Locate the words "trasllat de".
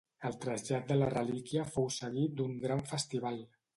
0.45-0.97